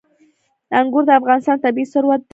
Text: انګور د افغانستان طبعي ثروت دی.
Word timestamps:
انګور 0.79 1.03
د 1.05 1.09
افغانستان 1.19 1.57
طبعي 1.63 1.85
ثروت 1.91 2.21
دی. 2.23 2.29